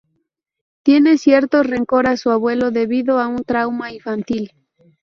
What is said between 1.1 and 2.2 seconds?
cierto rencor a